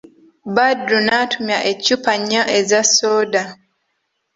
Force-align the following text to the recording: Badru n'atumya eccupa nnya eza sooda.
Badru 0.55 0.97
n'atumya 1.05 1.57
eccupa 1.71 2.13
nnya 2.19 2.43
eza 2.57 2.81
sooda. 2.95 3.43